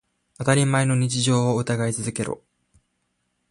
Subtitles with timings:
[0.39, 2.41] 当たり前の日常を疑い続けろ。